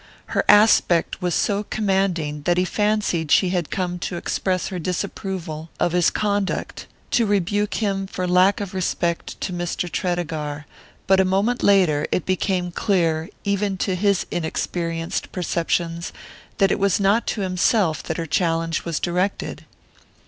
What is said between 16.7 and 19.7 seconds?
it was not to himself that her challenge was directed.